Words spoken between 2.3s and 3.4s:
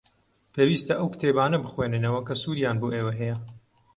سوودیان بۆ ئێوە هەیە.